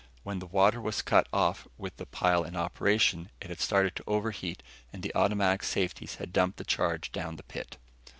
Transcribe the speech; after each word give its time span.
When 0.23 0.39
the 0.39 0.47
water 0.47 0.81
was 0.81 1.03
cut 1.03 1.27
off 1.31 1.67
with 1.77 1.97
the 1.97 2.07
pile 2.07 2.43
in 2.43 2.55
operation, 2.55 3.29
it 3.39 3.49
had 3.49 3.59
started 3.61 3.95
to 3.97 4.03
overheat 4.07 4.63
and 4.91 5.03
the 5.03 5.13
automatic 5.13 5.61
safeties 5.61 6.15
had 6.15 6.33
dumped 6.33 6.57
the 6.57 6.63
charge 6.65 7.11
down 7.11 7.35
the 7.35 7.43
pit. 7.43 7.77